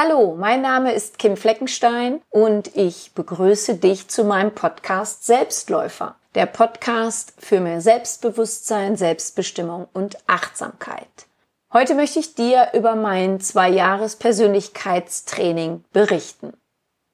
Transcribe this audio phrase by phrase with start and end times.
[0.00, 6.14] Hallo, mein Name ist Kim Fleckenstein und ich begrüße dich zu meinem Podcast Selbstläufer.
[6.36, 11.26] Der Podcast für mehr Selbstbewusstsein, Selbstbestimmung und Achtsamkeit.
[11.72, 16.52] Heute möchte ich dir über mein zwei Jahres Persönlichkeitstraining berichten.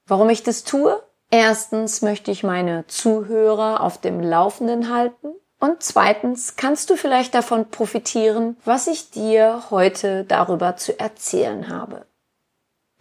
[0.07, 1.03] Warum ich das tue?
[1.31, 5.29] Erstens möchte ich meine Zuhörer auf dem Laufenden halten.
[5.59, 12.05] Und zweitens kannst du vielleicht davon profitieren, was ich dir heute darüber zu erzählen habe.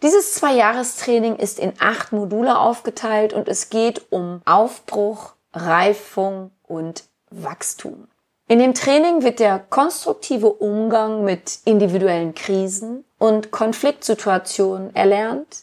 [0.04, 8.08] Dieses Zwei-Jahres-Training ist in acht Module aufgeteilt und es geht um Aufbruch, Reifung und Wachstum.
[8.46, 15.62] In dem Training wird der konstruktive Umgang mit individuellen Krisen und Konfliktsituationen erlernt,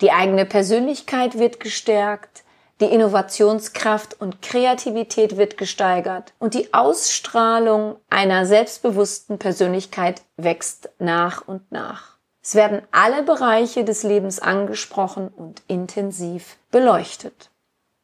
[0.00, 2.42] die eigene Persönlichkeit wird gestärkt,
[2.80, 11.70] die Innovationskraft und Kreativität wird gesteigert und die Ausstrahlung einer selbstbewussten Persönlichkeit wächst nach und
[11.70, 12.13] nach.
[12.44, 17.50] Es werden alle Bereiche des Lebens angesprochen und intensiv beleuchtet.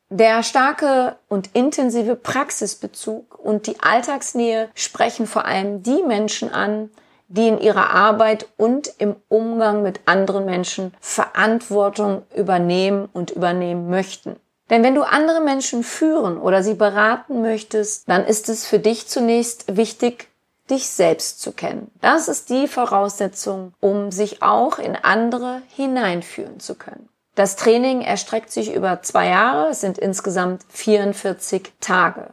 [0.09, 6.91] Der starke und intensive Praxisbezug und die Alltagsnähe sprechen vor allem die Menschen an,
[7.29, 14.37] die in ihrer Arbeit und im Umgang mit anderen Menschen Verantwortung übernehmen und übernehmen möchten.
[14.71, 19.07] Denn wenn du andere Menschen führen oder sie beraten möchtest, dann ist es für dich
[19.07, 20.30] zunächst wichtig,
[20.71, 21.91] dich selbst zu kennen.
[22.01, 27.09] Das ist die Voraussetzung, um sich auch in andere hineinführen zu können.
[27.35, 32.33] Das Training erstreckt sich über zwei Jahre, es sind insgesamt 44 Tage.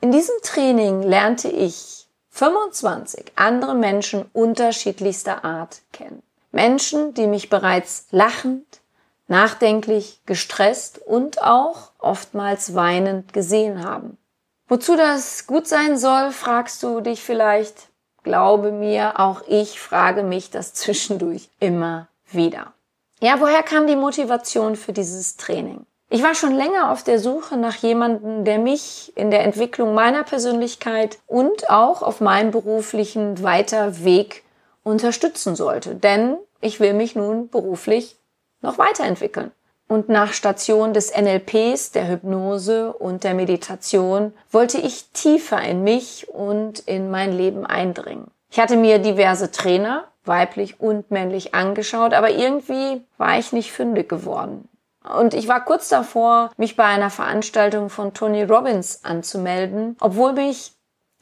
[0.00, 6.22] In diesem Training lernte ich 25 andere Menschen unterschiedlichster Art kennen.
[6.52, 8.80] Menschen, die mich bereits lachend,
[9.26, 14.18] nachdenklich, gestresst und auch oftmals weinend gesehen haben.
[14.68, 17.88] Wozu das gut sein soll, fragst du dich vielleicht.
[18.22, 22.74] Glaube mir, auch ich frage mich das zwischendurch immer wieder.
[23.20, 25.86] Ja, woher kam die Motivation für dieses Training?
[26.10, 30.24] Ich war schon länger auf der Suche nach jemandem, der mich in der Entwicklung meiner
[30.24, 34.44] Persönlichkeit und auch auf meinem beruflichen weiter Weg
[34.84, 35.94] unterstützen sollte.
[35.94, 38.16] Denn ich will mich nun beruflich
[38.62, 39.52] noch weiterentwickeln.
[39.88, 46.28] Und nach Station des NLPs, der Hypnose und der Meditation wollte ich tiefer in mich
[46.28, 48.30] und in mein Leben eindringen.
[48.50, 54.10] Ich hatte mir diverse Trainer, weiblich und männlich, angeschaut, aber irgendwie war ich nicht fündig
[54.10, 54.68] geworden.
[55.02, 60.72] Und ich war kurz davor, mich bei einer Veranstaltung von Tony Robbins anzumelden, obwohl mich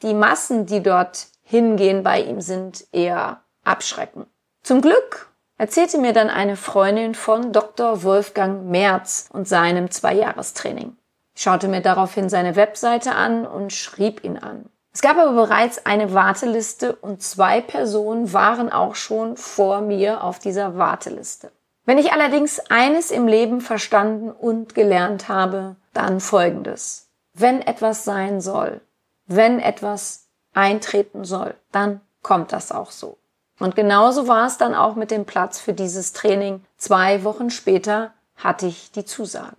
[0.01, 4.25] die Massen, die dort hingehen bei ihm sind, eher abschrecken.
[4.63, 5.26] Zum Glück
[5.57, 8.03] erzählte mir dann eine Freundin von Dr.
[8.03, 10.95] Wolfgang Merz und seinem Zweijahrestraining.
[11.35, 14.69] Ich schaute mir daraufhin seine Webseite an und schrieb ihn an.
[14.93, 20.39] Es gab aber bereits eine Warteliste und zwei Personen waren auch schon vor mir auf
[20.39, 21.51] dieser Warteliste.
[21.85, 27.09] Wenn ich allerdings eines im Leben verstanden und gelernt habe, dann folgendes.
[27.33, 28.81] Wenn etwas sein soll,
[29.27, 33.19] wenn etwas eintreten soll, dann kommt das auch so.
[33.59, 36.63] Und genauso war es dann auch mit dem Platz für dieses Training.
[36.77, 39.55] Zwei Wochen später hatte ich die Zusage.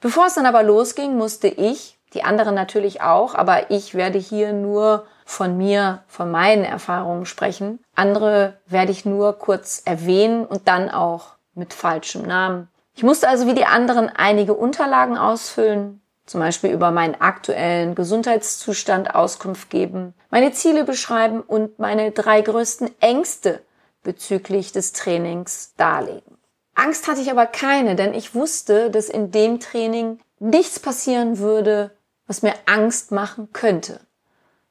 [0.00, 4.52] Bevor es dann aber losging, musste ich, die anderen natürlich auch, aber ich werde hier
[4.52, 7.80] nur von mir, von meinen Erfahrungen sprechen.
[7.94, 12.68] Andere werde ich nur kurz erwähnen und dann auch mit falschem Namen.
[12.94, 19.14] Ich musste also wie die anderen einige Unterlagen ausfüllen, zum Beispiel über meinen aktuellen Gesundheitszustand
[19.14, 23.60] Auskunft geben, meine Ziele beschreiben und meine drei größten Ängste
[24.02, 26.38] bezüglich des Trainings darlegen.
[26.74, 31.92] Angst hatte ich aber keine, denn ich wusste, dass in dem Training nichts passieren würde,
[32.26, 34.00] was mir Angst machen könnte.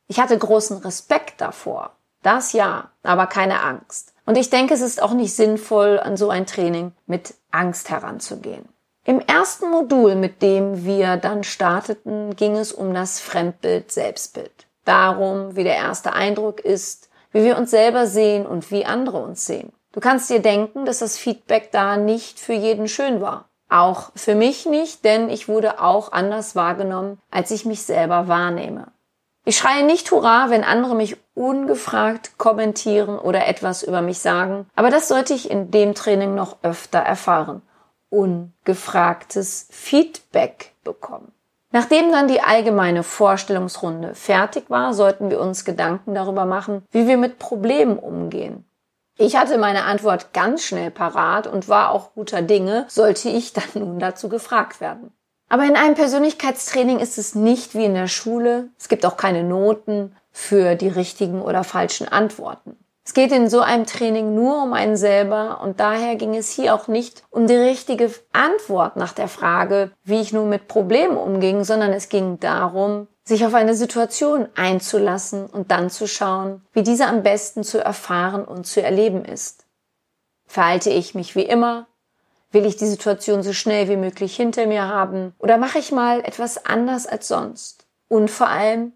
[0.08, 1.96] Ich hatte großen Respekt davor.
[2.22, 4.14] Das ja, aber keine Angst.
[4.26, 8.68] Und ich denke, es ist auch nicht sinnvoll, an so ein Training mit Angst heranzugehen.
[9.06, 14.66] Im ersten Modul, mit dem wir dann starteten, ging es um das Fremdbild Selbstbild.
[14.86, 19.46] Darum, wie der erste Eindruck ist, wie wir uns selber sehen und wie andere uns
[19.46, 19.74] sehen.
[19.92, 23.50] Du kannst dir denken, dass das Feedback da nicht für jeden schön war.
[23.68, 28.94] Auch für mich nicht, denn ich wurde auch anders wahrgenommen, als ich mich selber wahrnehme.
[29.44, 34.90] Ich schreie nicht Hurra, wenn andere mich ungefragt kommentieren oder etwas über mich sagen, aber
[34.90, 37.62] das sollte ich in dem Training noch öfter erfahren
[38.14, 41.32] ungefragtes Feedback bekommen.
[41.72, 47.18] Nachdem dann die allgemeine Vorstellungsrunde fertig war, sollten wir uns Gedanken darüber machen, wie wir
[47.18, 48.66] mit Problemen umgehen.
[49.18, 53.64] Ich hatte meine Antwort ganz schnell parat und war auch guter Dinge, sollte ich dann
[53.74, 55.12] nun dazu gefragt werden.
[55.50, 58.70] Aber in einem Persönlichkeitstraining ist es nicht wie in der Schule.
[58.78, 62.78] Es gibt auch keine Noten für die richtigen oder falschen Antworten.
[63.06, 66.74] Es geht in so einem Training nur um einen selber und daher ging es hier
[66.74, 71.66] auch nicht um die richtige Antwort nach der Frage, wie ich nun mit Problemen umging,
[71.66, 77.08] sondern es ging darum, sich auf eine Situation einzulassen und dann zu schauen, wie diese
[77.08, 79.66] am besten zu erfahren und zu erleben ist.
[80.46, 81.88] Verhalte ich mich wie immer?
[82.52, 85.34] Will ich die Situation so schnell wie möglich hinter mir haben?
[85.40, 87.86] Oder mache ich mal etwas anders als sonst?
[88.08, 88.94] Und vor allem,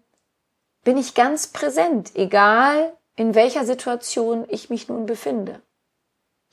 [0.84, 5.60] bin ich ganz präsent, egal in welcher Situation ich mich nun befinde.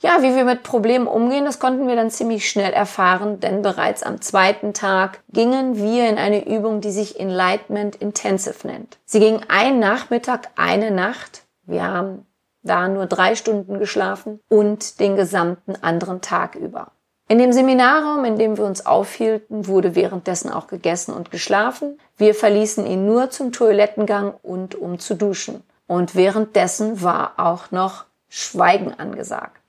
[0.02, 4.02] Ja, wie wir mit Problemen umgehen, das konnten wir dann ziemlich schnell erfahren, denn bereits
[4.02, 8.98] am zweiten Tag gingen wir in eine Übung, die sich Enlightenment Intensive nennt.
[9.06, 11.44] Sie ging ein Nachmittag, eine Nacht.
[11.62, 12.26] Wir haben
[12.62, 16.92] da nur drei Stunden geschlafen und den gesamten anderen Tag über.
[17.28, 21.98] In dem Seminarraum, in dem wir uns aufhielten, wurde währenddessen auch gegessen und geschlafen.
[22.16, 25.62] Wir verließen ihn nur zum Toilettengang und um zu duschen.
[25.86, 29.62] Und währenddessen war auch noch Schweigen angesagt.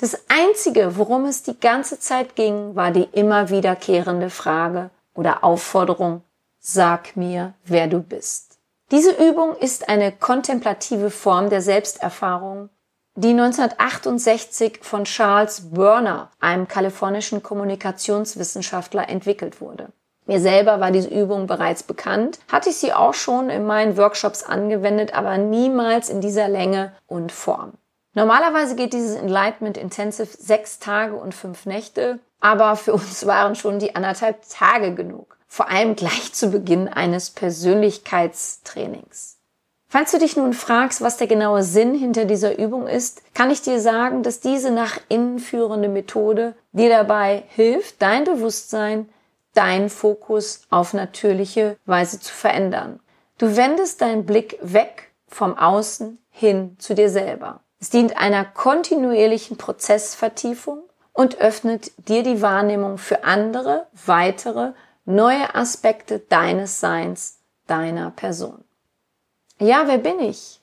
[0.00, 6.22] Das Einzige, worum es die ganze Zeit ging, war die immer wiederkehrende Frage oder Aufforderung,
[6.60, 8.58] sag mir, wer du bist.
[8.92, 12.70] Diese Übung ist eine kontemplative Form der Selbsterfahrung,
[13.16, 19.92] die 1968 von Charles Burner, einem kalifornischen Kommunikationswissenschaftler, entwickelt wurde.
[20.28, 24.42] Mir selber war diese Übung bereits bekannt, hatte ich sie auch schon in meinen Workshops
[24.42, 27.72] angewendet, aber niemals in dieser Länge und Form.
[28.12, 33.78] Normalerweise geht dieses Enlightenment Intensive sechs Tage und fünf Nächte, aber für uns waren schon
[33.78, 35.38] die anderthalb Tage genug.
[35.46, 39.38] Vor allem gleich zu Beginn eines Persönlichkeitstrainings.
[39.88, 43.62] Falls du dich nun fragst, was der genaue Sinn hinter dieser Übung ist, kann ich
[43.62, 49.08] dir sagen, dass diese nach innen führende Methode dir dabei hilft, dein Bewusstsein
[49.54, 53.00] deinen Fokus auf natürliche Weise zu verändern.
[53.38, 57.60] Du wendest deinen Blick weg vom Außen hin zu dir selber.
[57.80, 64.72] Es dient einer kontinuierlichen Prozessvertiefung und öffnet dir die Wahrnehmung für andere, weitere,
[65.04, 68.64] neue Aspekte deines Seins, deiner Person.
[69.58, 70.57] Ja, wer bin ich?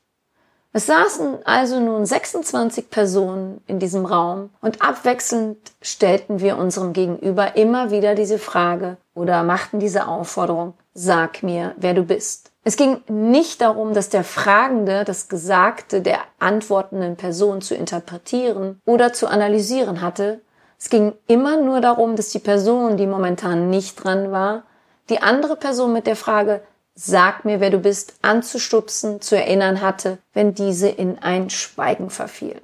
[0.75, 7.56] Es saßen also nun 26 Personen in diesem Raum und abwechselnd stellten wir unserem Gegenüber
[7.56, 12.51] immer wieder diese Frage oder machten diese Aufforderung, sag mir, wer du bist.
[12.66, 19.13] Es ging nicht darum, dass der Fragende das Gesagte der antwortenden Person zu interpretieren oder
[19.13, 20.42] zu analysieren hatte.
[20.78, 24.63] Es ging immer nur darum, dass die Person, die momentan nicht dran war,
[25.07, 26.60] die andere Person mit der Frage,
[26.97, 32.62] Sag mir, wer du bist, anzustupsen, zu erinnern hatte, wenn diese in ein Schweigen verfiel.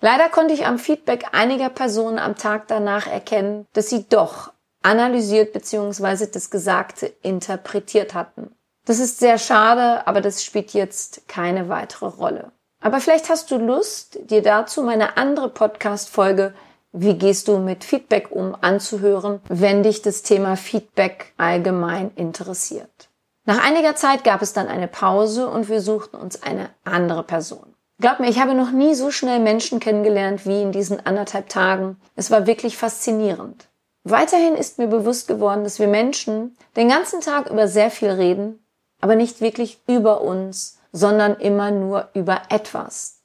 [0.00, 5.52] Leider konnte ich am Feedback einiger Personen am Tag danach erkennen, dass sie doch analysiert
[5.52, 6.26] bzw.
[6.26, 8.54] das Gesagte interpretiert hatten.
[8.84, 12.52] Das ist sehr schade, aber das spielt jetzt keine weitere Rolle.
[12.80, 16.54] Aber vielleicht hast du Lust, dir dazu meine andere Podcast-Folge
[16.92, 23.08] Wie gehst du mit Feedback um anzuhören, wenn dich das Thema Feedback allgemein interessiert.
[23.46, 27.74] Nach einiger Zeit gab es dann eine Pause und wir suchten uns eine andere Person.
[28.00, 32.00] Glaub mir, ich habe noch nie so schnell Menschen kennengelernt wie in diesen anderthalb Tagen.
[32.16, 33.68] Es war wirklich faszinierend.
[34.02, 38.64] Weiterhin ist mir bewusst geworden, dass wir Menschen den ganzen Tag über sehr viel reden,
[39.00, 43.20] aber nicht wirklich über uns, sondern immer nur über etwas.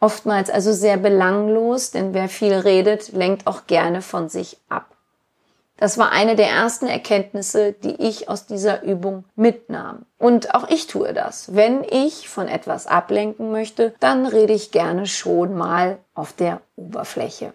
[0.00, 4.93] Oftmals also sehr belanglos, denn wer viel redet, lenkt auch gerne von sich ab.
[5.84, 10.06] Das war eine der ersten Erkenntnisse, die ich aus dieser Übung mitnahm.
[10.16, 11.54] Und auch ich tue das.
[11.54, 17.52] Wenn ich von etwas ablenken möchte, dann rede ich gerne schon mal auf der Oberfläche.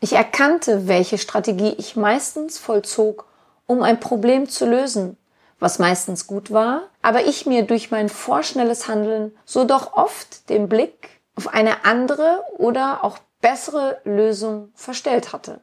[0.00, 3.28] Ich erkannte, welche Strategie ich meistens vollzog,
[3.66, 5.16] um ein Problem zu lösen,
[5.60, 10.68] was meistens gut war, aber ich mir durch mein vorschnelles Handeln so doch oft den
[10.68, 15.60] Blick auf eine andere oder auch bessere Lösung verstellt hatte.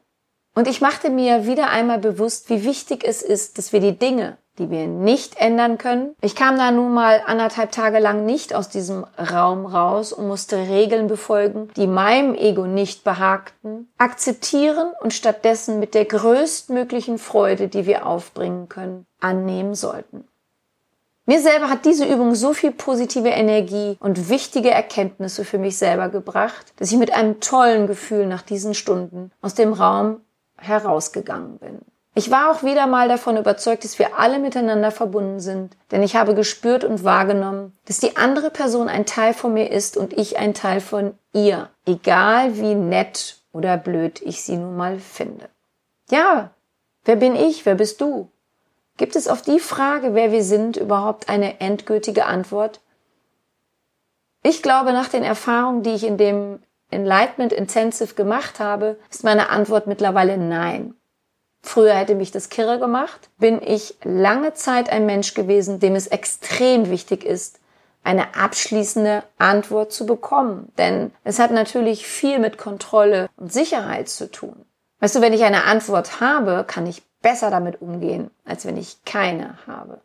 [0.57, 4.37] Und ich machte mir wieder einmal bewusst, wie wichtig es ist, dass wir die Dinge,
[4.57, 6.15] die wir nicht ändern können.
[6.19, 10.57] Ich kam da nun mal anderthalb Tage lang nicht aus diesem Raum raus und musste
[10.57, 17.85] Regeln befolgen, die meinem Ego nicht behagten, akzeptieren und stattdessen mit der größtmöglichen Freude, die
[17.85, 20.27] wir aufbringen können, annehmen sollten.
[21.27, 26.09] Mir selber hat diese Übung so viel positive Energie und wichtige Erkenntnisse für mich selber
[26.09, 30.21] gebracht, dass ich mit einem tollen Gefühl nach diesen Stunden aus dem Raum
[30.57, 31.79] herausgegangen bin.
[32.17, 36.15] Ich war auch wieder mal davon überzeugt, dass wir alle miteinander verbunden sind, denn ich
[36.15, 40.39] habe gespürt und wahrgenommen, dass die andere Person ein Teil von mir ist und ich
[40.39, 45.47] ein Teil von ihr, egal wie nett oder blöd ich sie nun mal finde.
[46.09, 46.49] Ja,
[47.05, 48.31] wer bin ich, wer bist du?
[48.97, 52.81] Gibt es auf die Frage, wer wir sind, überhaupt eine endgültige Antwort?
[54.41, 56.59] Ich glaube, nach den Erfahrungen, die ich in dem
[56.89, 60.93] Enlightenment Intensive gemacht habe, ist meine Antwort mittlerweile nein.
[61.61, 66.07] Früher hätte mich das kirre gemacht, bin ich lange Zeit ein Mensch gewesen, dem es
[66.07, 67.59] extrem wichtig ist,
[68.03, 70.71] eine abschließende Antwort zu bekommen.
[70.77, 74.65] Denn es hat natürlich viel mit Kontrolle und Sicherheit zu tun.
[74.99, 79.03] Weißt du, wenn ich eine Antwort habe, kann ich besser damit umgehen, als wenn ich
[79.03, 80.01] keine habe.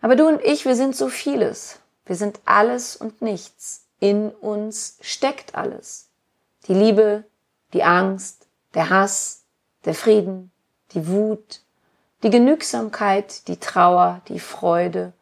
[0.00, 1.80] Aber du und ich, wir sind so vieles.
[2.06, 3.86] Wir sind alles und nichts.
[4.00, 6.08] In uns steckt alles.
[6.66, 7.24] Die Liebe,
[7.74, 9.44] die Angst, der Hass,
[9.84, 10.50] der Frieden,
[10.92, 11.60] die Wut,
[12.22, 15.12] die Genügsamkeit, die Trauer, die Freude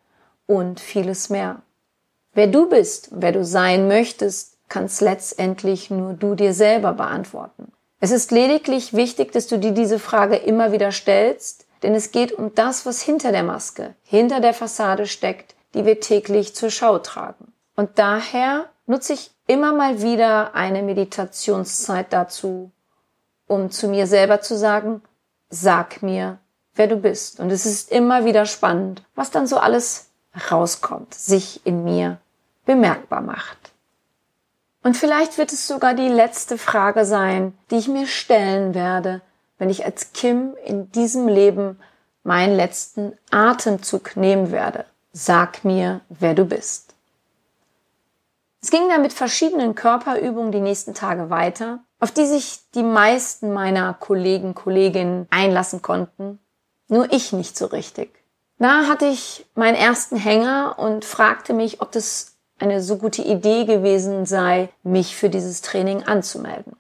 [0.47, 1.63] und vieles mehr.
[2.35, 7.73] Wer du bist, wer du sein möchtest, kannst letztendlich nur du dir selber beantworten.
[8.01, 12.33] Es ist lediglich wichtig, dass du dir diese Frage immer wieder stellst, denn es geht
[12.33, 16.99] um das, was hinter der Maske, hinter der Fassade steckt, die wir täglich zur Schau
[16.99, 17.53] tragen.
[17.79, 22.73] Und daher nutze ich immer mal wieder eine Meditationszeit dazu,
[23.47, 25.01] um zu mir selber zu sagen,
[25.49, 26.39] sag mir,
[26.75, 27.39] wer du bist.
[27.39, 30.09] Und es ist immer wieder spannend, was dann so alles
[30.51, 32.19] rauskommt, sich in mir
[32.67, 33.71] bemerkbar macht.
[34.83, 39.21] Und vielleicht wird es sogar die letzte Frage sein, die ich mir stellen werde,
[39.59, 41.79] wenn ich als Kim in diesem Leben
[42.25, 44.85] meinen letzten Atemzug nehmen werde.
[45.13, 46.88] Sag mir, wer du bist.
[48.61, 53.53] Es ging dann mit verschiedenen Körperübungen die nächsten Tage weiter, auf die sich die meisten
[53.53, 56.41] meiner Kollegen, Kolleginnen einlassen konnten,
[56.89, 58.11] nur ich nicht so richtig.
[58.59, 63.65] Da hatte ich meinen ersten Hänger und fragte mich, ob das eine so gute Idee
[63.65, 66.75] gewesen sei, mich für dieses Training anzumelden.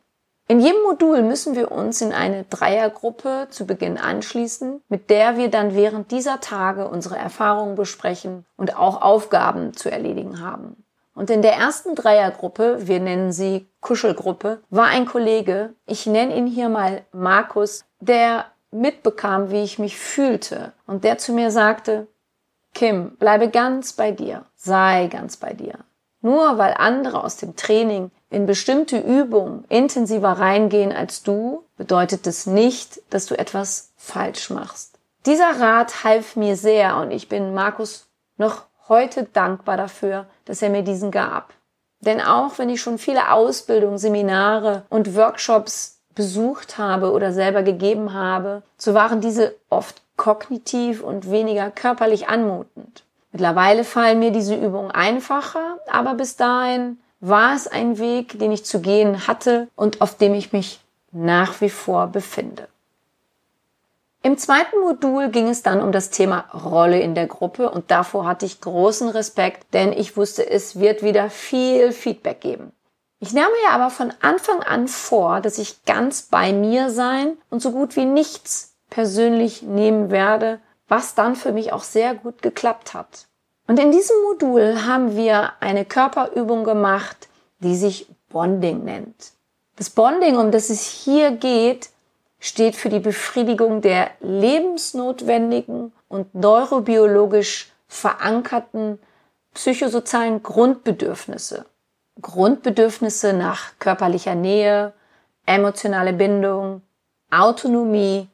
[0.49, 5.51] In jedem Modul müssen wir uns in eine Dreiergruppe zu Beginn anschließen, mit der wir
[5.51, 10.85] dann während dieser Tage unsere Erfahrungen besprechen und auch Aufgaben zu erledigen haben.
[11.19, 16.47] Und in der ersten Dreiergruppe, wir nennen sie Kuschelgruppe, war ein Kollege, ich nenne ihn
[16.47, 22.07] hier mal Markus, der mitbekam, wie ich mich fühlte und der zu mir sagte,
[22.73, 25.81] Kim, bleibe ganz bei dir, sei ganz bei dir.
[26.21, 32.47] Nur weil andere aus dem Training in bestimmte Übungen intensiver reingehen als du, bedeutet es
[32.47, 35.01] nicht, dass du etwas falsch machst.
[35.27, 38.07] Dieser Rat half mir sehr und ich bin Markus
[38.37, 41.53] noch heute dankbar dafür, dass er mir diesen gab.
[42.01, 48.13] Denn auch wenn ich schon viele Ausbildungen, Seminare und Workshops besucht habe oder selber gegeben
[48.13, 53.05] habe, so waren diese oft kognitiv und weniger körperlich anmutend.
[53.33, 58.65] Mittlerweile fallen mir diese Übungen einfacher, aber bis dahin war es ein Weg, den ich
[58.65, 60.81] zu gehen hatte und auf dem ich mich
[61.13, 62.69] nach wie vor befinde.
[64.29, 68.27] Im zweiten Modul ging es dann um das Thema Rolle in der Gruppe und davor
[68.27, 72.73] hatte ich großen Respekt, denn ich wusste, es wird wieder viel Feedback geben.
[73.21, 77.63] Ich nahm mir aber von Anfang an vor, dass ich ganz bei mir sein und
[77.63, 82.93] so gut wie nichts persönlich nehmen werde, was dann für mich auch sehr gut geklappt
[82.93, 83.29] hat.
[83.67, 87.31] Und in diesem Modul haben wir eine Körperübung gemacht,
[87.61, 89.33] die sich Bonding nennt.
[89.77, 91.89] Das Bonding, um das es hier geht,
[92.41, 98.99] steht für die Befriedigung der lebensnotwendigen und neurobiologisch verankerten
[99.55, 101.67] psychosozialen Grundbedürfnisse.
[102.21, 104.93] Grundbedürfnisse nach körperlicher Nähe,
[105.47, 106.83] emotionale Bindung,
[107.31, 108.29] Autonomie,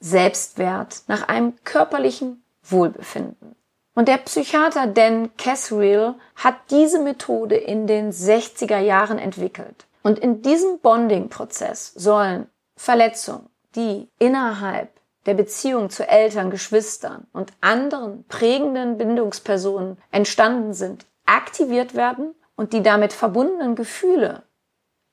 [0.00, 3.56] Selbstwert, nach einem körperlichen Wohlbefinden.
[3.94, 9.86] Und der Psychiater Dan Casriel hat diese Methode in den 60er Jahren entwickelt.
[10.04, 12.46] Und in diesem Bonding-Prozess sollen
[12.78, 14.90] Verletzungen, die innerhalb
[15.26, 22.82] der Beziehung zu Eltern, Geschwistern und anderen prägenden Bindungspersonen entstanden sind, aktiviert werden und die
[22.82, 24.44] damit verbundenen Gefühle,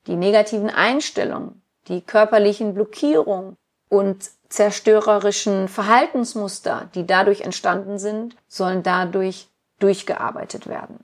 [0.08, 3.58] die negativen Einstellungen, die körperlichen Blockierungen
[3.90, 11.04] und zerstörerischen Verhaltensmuster, die dadurch entstanden sind, sollen dadurch durchgearbeitet werden.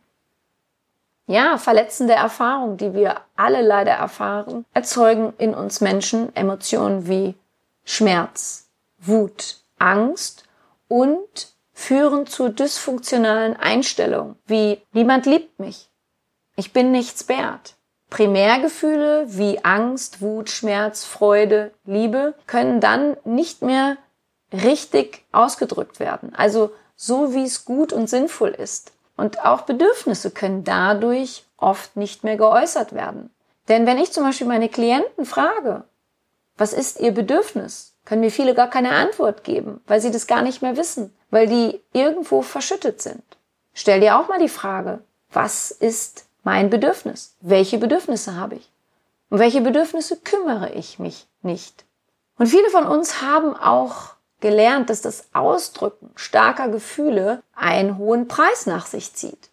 [1.27, 7.35] Ja, verletzende Erfahrungen, die wir alle leider erfahren, erzeugen in uns Menschen Emotionen wie
[7.83, 10.43] Schmerz, Wut, Angst
[10.87, 15.89] und führen zu dysfunktionalen Einstellungen wie niemand liebt mich,
[16.55, 17.75] ich bin nichts wert,
[18.11, 23.97] Primärgefühle wie Angst, Wut, Schmerz, Freude, Liebe können dann nicht mehr
[24.51, 26.35] richtig ausgedrückt werden.
[26.35, 28.91] Also so wie es gut und sinnvoll ist.
[29.15, 33.29] Und auch Bedürfnisse können dadurch oft nicht mehr geäußert werden.
[33.67, 35.83] Denn wenn ich zum Beispiel meine Klienten frage,
[36.57, 40.41] was ist ihr Bedürfnis, können mir viele gar keine Antwort geben, weil sie das gar
[40.41, 43.23] nicht mehr wissen, weil die irgendwo verschüttet sind.
[43.73, 47.35] Stell dir auch mal die Frage, was ist mein Bedürfnis.
[47.41, 48.71] Welche Bedürfnisse habe ich?
[49.29, 51.85] Um welche Bedürfnisse kümmere ich mich nicht?
[52.37, 58.65] Und viele von uns haben auch gelernt, dass das Ausdrücken starker Gefühle einen hohen Preis
[58.65, 59.49] nach sich zieht.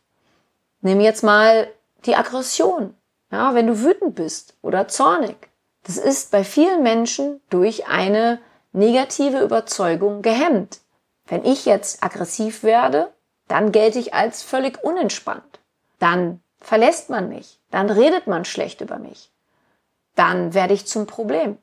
[0.81, 1.69] Nimm jetzt mal
[2.05, 2.95] die Aggression.
[3.31, 5.37] Ja, wenn du wütend bist oder zornig.
[5.85, 8.41] Das ist bei vielen Menschen durch eine
[8.73, 10.81] negative Überzeugung gehemmt.
[11.27, 13.13] Wenn ich jetzt aggressiv werde,
[13.49, 15.61] dann gelte ich als völlig unentspannt.
[15.99, 17.61] Dann verlässt man mich.
[17.71, 19.31] Dann redet man schlecht über mich.
[20.15, 21.59] Dann werde ich zum Problem.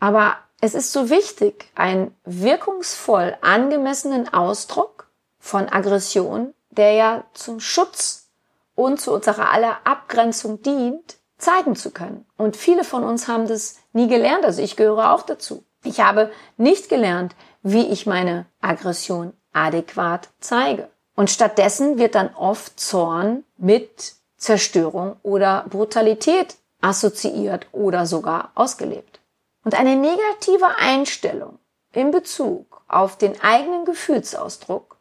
[0.00, 8.30] Aber es ist so wichtig, einen wirkungsvoll angemessenen Ausdruck von Aggression, der ja zum Schutz
[8.74, 12.24] und zu unserer aller Abgrenzung dient, zeigen zu können.
[12.38, 15.64] Und viele von uns haben das nie gelernt, also ich gehöre auch dazu.
[15.84, 20.88] Ich habe nicht gelernt, wie ich meine Aggression adäquat zeige.
[21.14, 29.20] Und stattdessen wird dann oft Zorn mit Zerstörung oder Brutalität assoziiert oder sogar ausgelebt.
[29.64, 31.58] Und eine negative Einstellung
[31.92, 34.96] in Bezug auf den eigenen Gefühlsausdruck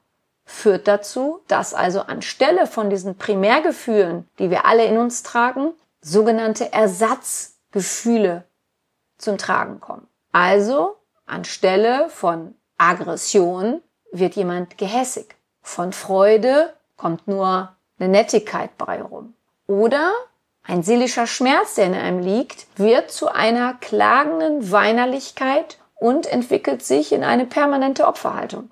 [0.45, 6.71] führt dazu, dass also anstelle von diesen Primärgefühlen, die wir alle in uns tragen, sogenannte
[6.73, 8.45] Ersatzgefühle
[9.17, 10.07] zum Tragen kommen.
[10.31, 15.35] Also anstelle von Aggression wird jemand gehässig.
[15.61, 19.33] Von Freude kommt nur eine Nettigkeit bei rum.
[19.67, 20.11] Oder
[20.65, 27.11] ein seelischer Schmerz, der in einem liegt, wird zu einer klagenden Weinerlichkeit und entwickelt sich
[27.11, 28.69] in eine permanente Opferhaltung.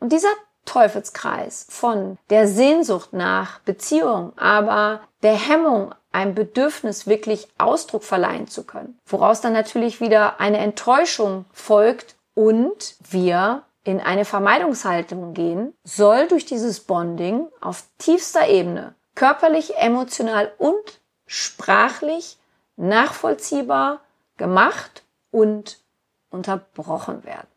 [0.00, 0.28] Und dieser
[0.64, 8.64] Teufelskreis von der Sehnsucht nach Beziehung, aber der Hemmung, einem Bedürfnis wirklich Ausdruck verleihen zu
[8.64, 16.28] können, woraus dann natürlich wieder eine Enttäuschung folgt und wir in eine Vermeidungshaltung gehen, soll
[16.28, 22.38] durch dieses Bonding auf tiefster Ebene körperlich, emotional und sprachlich
[22.76, 24.00] nachvollziehbar
[24.36, 25.02] gemacht
[25.32, 25.80] und
[26.30, 27.48] unterbrochen werden.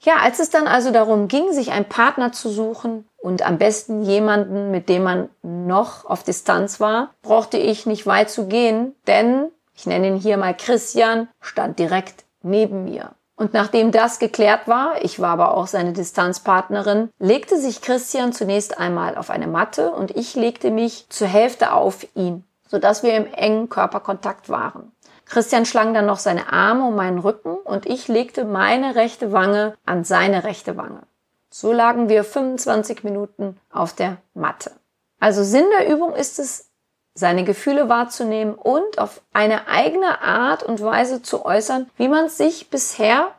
[0.00, 4.02] Ja, als es dann also darum ging, sich einen Partner zu suchen und am besten
[4.02, 9.50] jemanden, mit dem man noch auf Distanz war, brauchte ich nicht weit zu gehen, denn
[9.74, 13.14] ich nenne ihn hier mal Christian, stand direkt neben mir.
[13.36, 18.78] Und nachdem das geklärt war, ich war aber auch seine Distanzpartnerin, legte sich Christian zunächst
[18.78, 23.26] einmal auf eine Matte und ich legte mich zur Hälfte auf ihn, sodass wir im
[23.32, 24.92] engen Körperkontakt waren.
[25.26, 29.74] Christian schlang dann noch seine Arme um meinen Rücken und ich legte meine rechte Wange
[29.84, 31.02] an seine rechte Wange.
[31.50, 34.72] So lagen wir 25 Minuten auf der Matte.
[35.18, 36.68] Also Sinn der Übung ist es,
[37.14, 42.36] seine Gefühle wahrzunehmen und auf eine eigene Art und Weise zu äußern, wie man es
[42.36, 43.32] sich bisher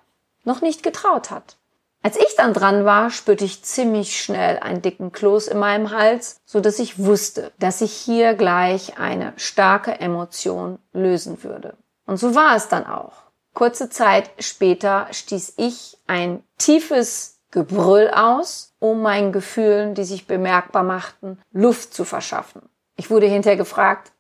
[0.44, 1.58] noch nicht getraut hat.
[2.02, 6.40] Als ich dann dran war, spürte ich ziemlich schnell einen dicken Kloß in meinem Hals,
[6.46, 11.76] so dass ich wusste, dass sich hier gleich eine starke Emotion lösen würde.
[12.06, 13.14] Und so war es dann auch.
[13.56, 20.84] Kurze Zeit später stieß ich ein tiefes Gebrüll aus, um meinen Gefühlen, die sich bemerkbar
[20.84, 22.62] machten, Luft zu verschaffen.
[22.96, 24.12] Ich wurde hinterher gefragt,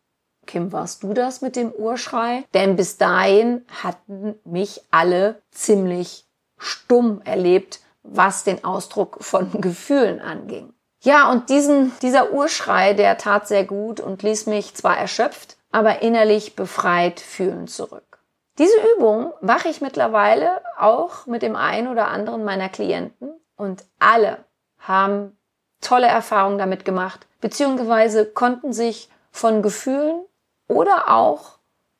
[0.45, 2.43] Kim, warst du das mit dem Urschrei?
[2.53, 10.73] Denn bis dahin hatten mich alle ziemlich stumm erlebt, was den Ausdruck von Gefühlen anging.
[11.01, 16.01] Ja, und diesen, dieser Urschrei, der tat sehr gut und ließ mich zwar erschöpft, aber
[16.01, 18.19] innerlich befreit fühlen zurück.
[18.57, 24.45] Diese Übung mache ich mittlerweile auch mit dem einen oder anderen meiner Klienten und alle
[24.79, 25.37] haben
[25.81, 30.25] tolle Erfahrungen damit gemacht, beziehungsweise konnten sich von Gefühlen
[30.67, 31.59] oder auch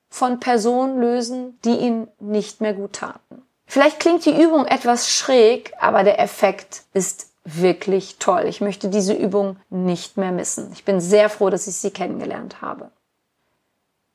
[0.10, 3.44] von Personen lösen, die ihnen nicht mehr gut taten.
[3.68, 8.46] Vielleicht klingt die Übung etwas schräg, aber der Effekt ist wirklich toll.
[8.48, 10.72] Ich möchte diese Übung nicht mehr missen.
[10.74, 12.90] Ich bin sehr froh, dass ich sie kennengelernt habe.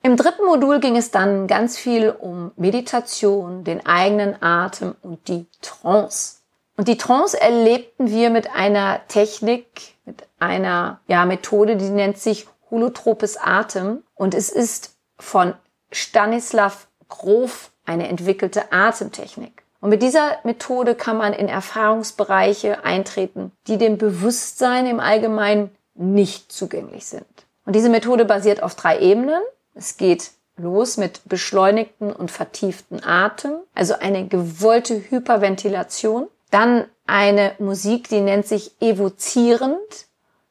[0.02, 5.46] Im dritten Modul ging es dann ganz viel um Meditation, den eigenen Atem und die
[5.62, 6.38] Trance.
[6.76, 12.48] Und die Trance erlebten wir mit einer Technik, mit einer ja, Methode, die nennt sich
[12.70, 14.02] holotropes Atem.
[14.14, 15.54] Und es ist von
[15.92, 19.62] Stanislav Grof eine entwickelte Atemtechnik.
[19.80, 26.52] Und mit dieser Methode kann man in Erfahrungsbereiche eintreten, die dem Bewusstsein im Allgemeinen nicht
[26.52, 27.24] zugänglich sind.
[27.64, 29.42] Und diese Methode basiert auf drei Ebenen.
[29.74, 36.28] Es geht los mit beschleunigten und vertieften Atem, also eine gewollte Hyperventilation.
[36.50, 40.06] Dann eine Musik, die nennt sich evozierend.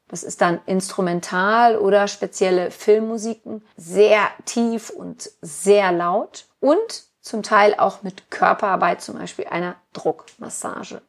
[0.08, 7.74] Das ist dann instrumental oder spezielle Filmmusiken, sehr tief und sehr laut und zum Teil
[7.78, 11.02] auch mit Körperarbeit, zum Beispiel einer Druckmassage.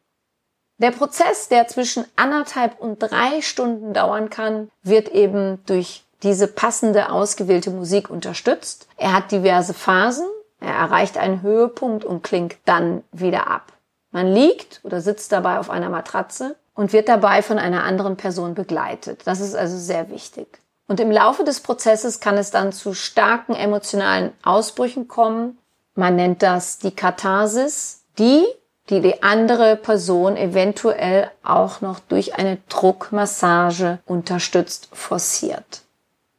[0.78, 7.10] Der Prozess, der zwischen anderthalb und drei Stunden dauern kann, wird eben durch diese passende
[7.10, 8.88] ausgewählte Musik unterstützt.
[8.96, 10.26] Er hat diverse Phasen,
[10.60, 13.72] er erreicht einen Höhepunkt und klingt dann wieder ab.
[14.12, 18.54] Man liegt oder sitzt dabei auf einer Matratze und wird dabei von einer anderen Person
[18.54, 19.22] begleitet.
[19.24, 20.60] Das ist also sehr wichtig.
[20.86, 25.58] Und im Laufe des Prozesses kann es dann zu starken emotionalen Ausbrüchen kommen.
[25.94, 28.44] Man nennt das die Katharsis, die
[28.90, 35.82] die die andere Person eventuell auch noch durch eine Druckmassage unterstützt, forciert.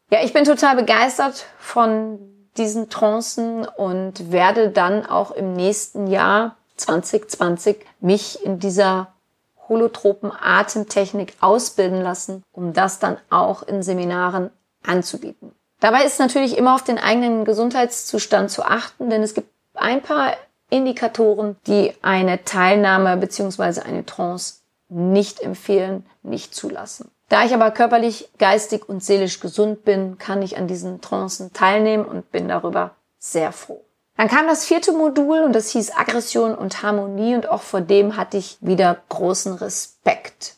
[0.10, 2.20] Ja, ich bin total begeistert von
[2.58, 9.14] diesen Trancen und werde dann auch im nächsten Jahr 2020 mich in dieser
[9.70, 14.50] holotropen Atemtechnik ausbilden lassen, um das dann auch in Seminaren
[14.86, 15.54] anzubieten.
[15.80, 20.34] Dabei ist natürlich immer auf den eigenen Gesundheitszustand zu achten, denn es gibt ein paar
[20.70, 23.82] Indikatoren, die eine Teilnahme bzw.
[23.82, 27.12] eine Trance nicht empfehlen, nicht zulassen.
[27.30, 32.06] Da ich aber körperlich, geistig und seelisch gesund bin, kann ich an diesen Trancen teilnehmen
[32.06, 33.84] und bin darüber sehr froh.
[34.16, 38.16] Dann kam das vierte Modul und das hieß Aggression und Harmonie und auch vor dem
[38.16, 40.56] hatte ich wieder großen Respekt.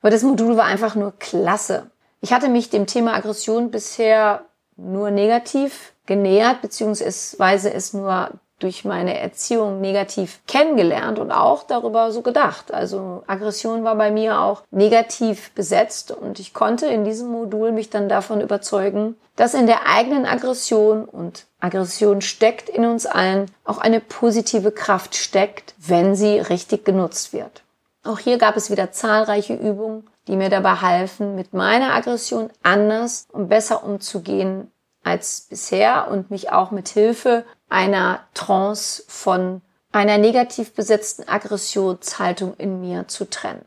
[0.00, 1.90] Aber das Modul war einfach nur klasse.
[2.20, 4.44] Ich hatte mich dem Thema Aggression bisher
[4.76, 12.22] nur negativ genähert, beziehungsweise es nur durch meine Erziehung negativ kennengelernt und auch darüber so
[12.22, 12.72] gedacht.
[12.72, 17.90] Also Aggression war bei mir auch negativ besetzt und ich konnte in diesem Modul mich
[17.90, 23.78] dann davon überzeugen, dass in der eigenen Aggression und Aggression steckt in uns allen auch
[23.78, 27.62] eine positive Kraft steckt, wenn sie richtig genutzt wird.
[28.04, 33.26] Auch hier gab es wieder zahlreiche Übungen, die mir dabei halfen, mit meiner Aggression anders
[33.32, 34.70] und besser umzugehen
[35.02, 39.60] als bisher und mich auch mit Hilfe einer Trance von
[39.92, 43.64] einer negativ besetzten Aggressionshaltung in mir zu trennen.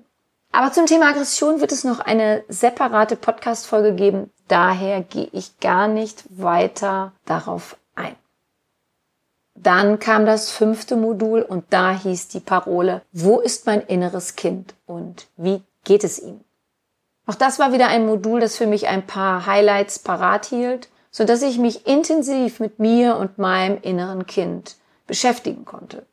[0.51, 4.31] Aber zum Thema Aggression wird es noch eine separate Podcast-Folge geben.
[4.47, 8.15] Daher gehe ich gar nicht weiter darauf ein.
[9.55, 14.73] Dann kam das fünfte Modul und da hieß die Parole, wo ist mein inneres Kind
[14.85, 16.39] und wie geht es ihm?
[17.25, 21.23] Auch das war wieder ein Modul, das für mich ein paar Highlights parat hielt so
[21.23, 24.75] dass ich mich intensiv mit mir und meinem inneren Kind
[25.07, 26.05] beschäftigen konnte.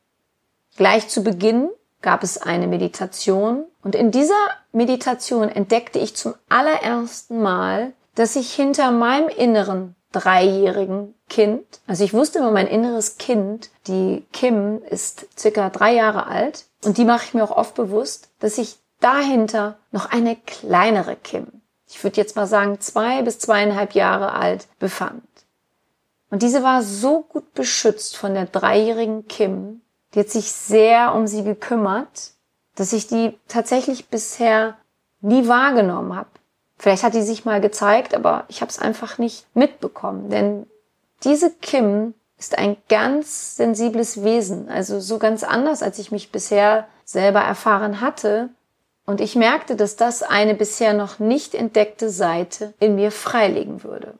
[0.78, 1.68] Gleich zu Beginn
[2.00, 8.54] gab es eine Meditation und in dieser Meditation entdeckte ich zum allerersten Mal, dass ich
[8.54, 15.26] hinter meinem inneren dreijährigen Kind, also ich wusste immer mein inneres Kind, die Kim ist
[15.38, 19.76] circa drei Jahre alt und die mache ich mir auch oft bewusst, dass ich dahinter
[19.90, 21.48] noch eine kleinere Kim,
[21.88, 25.22] ich würde jetzt mal sagen, zwei bis zweieinhalb Jahre alt befand.
[26.30, 29.82] Und diese war so gut beschützt von der dreijährigen Kim,
[30.14, 32.32] die hat sich sehr um sie gekümmert,
[32.76, 34.76] dass ich die tatsächlich bisher
[35.20, 36.28] nie wahrgenommen habe.
[36.76, 40.30] Vielleicht hat die sich mal gezeigt, aber ich habe es einfach nicht mitbekommen.
[40.30, 40.66] Denn
[41.22, 46.86] diese Kim ist ein ganz sensibles Wesen, also so ganz anders, als ich mich bisher
[47.04, 48.50] selber erfahren hatte.
[49.06, 54.14] Und ich merkte, dass das eine bisher noch nicht entdeckte Seite in mir freilegen würde.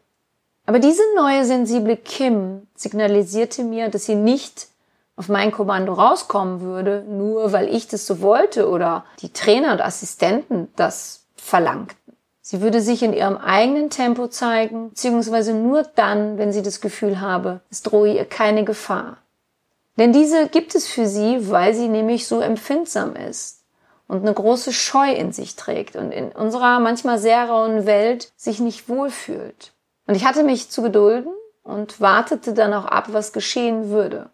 [0.67, 4.69] Aber diese neue sensible Kim signalisierte mir, dass sie nicht
[5.17, 9.81] auf mein Kommando rauskommen würde, nur weil ich das so wollte oder die Trainer und
[9.81, 12.17] Assistenten das verlangten.
[12.41, 17.21] Sie würde sich in ihrem eigenen Tempo zeigen, beziehungsweise nur dann, wenn sie das Gefühl
[17.21, 19.19] habe, es drohe ihr keine Gefahr.
[19.97, 23.64] Denn diese gibt es für sie, weil sie nämlich so empfindsam ist
[24.07, 28.61] und eine große Scheu in sich trägt und in unserer manchmal sehr rauen Welt sich
[28.61, 29.73] nicht wohlfühlt.
[30.07, 34.31] Und ich hatte mich zu gedulden und wartete dann auch ab, was geschehen würde.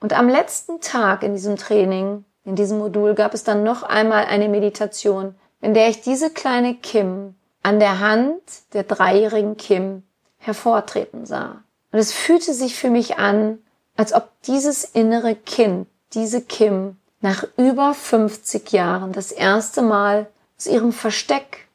[0.00, 4.24] Und am letzten Tag in diesem Training, in diesem Modul, gab es dann noch einmal
[4.24, 8.42] eine Meditation, in der ich diese kleine Kim an der Hand
[8.72, 10.02] der dreijährigen Kim
[10.38, 11.62] hervortreten sah.
[11.92, 13.58] Und es fühlte sich für mich an,
[13.96, 20.26] als ob dieses innere Kind, diese Kim, nach über 50 Jahren das erste Mal
[20.58, 21.68] aus ihrem Versteck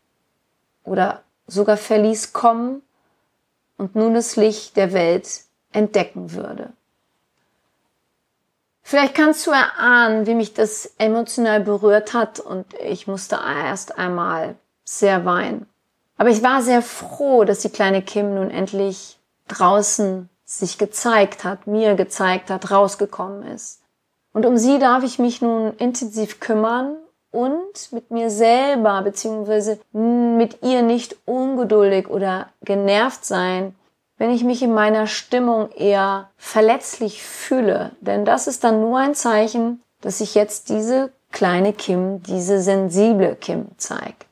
[0.84, 2.82] oder sogar Verlies kommen
[3.78, 6.74] und nun das Licht der Welt entdecken würde.
[8.84, 14.56] Vielleicht kannst du erahnen, wie mich das emotional berührt hat und ich musste erst einmal
[14.86, 15.68] sehr weinen.
[16.18, 21.68] Aber ich war sehr froh, dass die kleine Kim nun endlich draußen sich gezeigt hat,
[21.68, 23.82] mir gezeigt hat, rausgekommen ist.
[24.38, 26.96] Und um sie darf ich mich nun intensiv kümmern
[27.32, 33.74] und mit mir selber beziehungsweise mit ihr nicht ungeduldig oder genervt sein,
[34.20, 37.94] wenn ich mich in meiner Stimmung eher verletzlich fühle.
[38.00, 43.36] Denn das ist dann nur ein Zeichen, dass sich jetzt diese kleine Kim, diese sensible
[43.42, 44.27] Kim zeigt.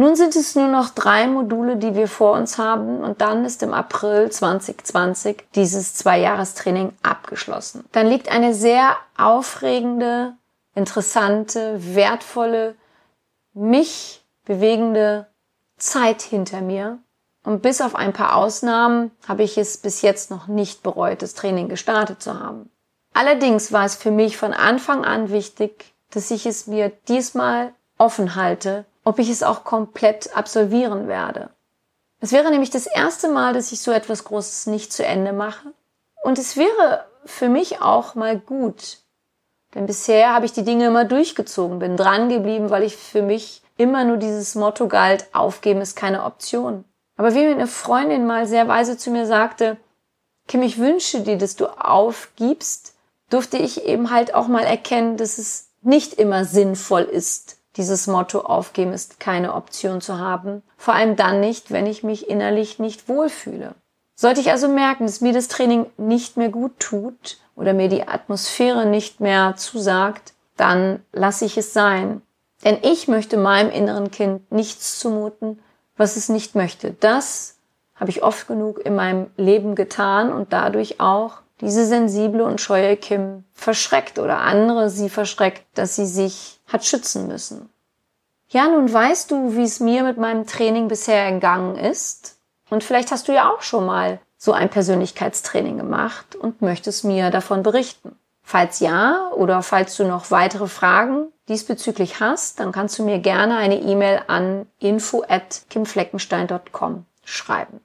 [0.00, 3.64] Nun sind es nur noch drei Module, die wir vor uns haben und dann ist
[3.64, 7.84] im April 2020 dieses Zwei-Jahres-Training abgeschlossen.
[7.90, 10.34] Dann liegt eine sehr aufregende,
[10.76, 12.76] interessante, wertvolle,
[13.54, 15.26] mich bewegende
[15.78, 16.98] Zeit hinter mir.
[17.42, 21.34] Und bis auf ein paar Ausnahmen habe ich es bis jetzt noch nicht bereut, das
[21.34, 22.70] Training gestartet zu haben.
[23.14, 28.36] Allerdings war es für mich von Anfang an wichtig, dass ich es mir diesmal offen
[28.36, 31.48] halte, ob ich es auch komplett absolvieren werde.
[32.20, 35.72] Es wäre nämlich das erste Mal, dass ich so etwas Großes nicht zu Ende mache.
[36.22, 38.98] Und es wäre für mich auch mal gut.
[39.74, 43.62] Denn bisher habe ich die Dinge immer durchgezogen, bin dran geblieben, weil ich für mich
[43.78, 46.84] immer nur dieses Motto galt, aufgeben ist keine Option.
[47.16, 49.78] Aber wie mir eine Freundin mal sehr weise zu mir sagte,
[50.48, 52.94] Kim, ich wünsche dir, dass du aufgibst,
[53.30, 58.40] durfte ich eben halt auch mal erkennen, dass es nicht immer sinnvoll ist, dieses Motto
[58.40, 60.62] aufgeben ist keine Option zu haben.
[60.76, 63.74] Vor allem dann nicht, wenn ich mich innerlich nicht wohlfühle.
[64.14, 68.06] Sollte ich also merken, dass mir das Training nicht mehr gut tut oder mir die
[68.06, 72.20] Atmosphäre nicht mehr zusagt, dann lasse ich es sein.
[72.64, 75.60] Denn ich möchte meinem inneren Kind nichts zumuten,
[75.96, 76.90] was es nicht möchte.
[76.98, 77.58] Das
[77.94, 82.96] habe ich oft genug in meinem Leben getan und dadurch auch diese sensible und scheue
[82.96, 87.68] Kim verschreckt oder andere sie verschreckt, dass sie sich hat schützen müssen.
[88.48, 92.36] Ja, nun weißt du, wie es mir mit meinem Training bisher ergangen ist.
[92.70, 97.30] Und vielleicht hast du ja auch schon mal so ein Persönlichkeitstraining gemacht und möchtest mir
[97.30, 98.16] davon berichten.
[98.42, 103.56] Falls ja oder falls du noch weitere Fragen diesbezüglich hast, dann kannst du mir gerne
[103.56, 107.80] eine E-Mail an info at kimfleckenstein.com schreiben.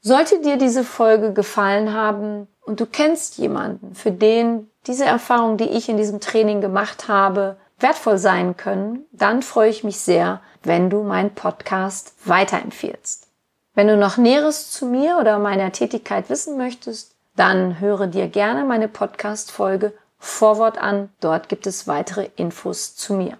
[0.00, 5.70] Sollte dir diese Folge gefallen haben, und du kennst jemanden, für den diese Erfahrung, die
[5.70, 10.90] ich in diesem Training gemacht habe, wertvoll sein können, dann freue ich mich sehr, wenn
[10.90, 13.26] du meinen Podcast weiterempfiehlst.
[13.74, 18.64] Wenn du noch Näheres zu mir oder meiner Tätigkeit wissen möchtest, dann höre dir gerne
[18.64, 21.08] meine Podcast-Folge Vorwort an.
[21.20, 23.38] Dort gibt es weitere Infos zu mir.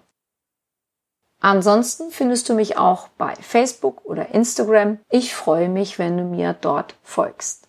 [1.39, 4.97] Ansonsten findest du mich auch bei Facebook oder Instagram.
[5.09, 7.68] Ich freue mich, wenn du mir dort folgst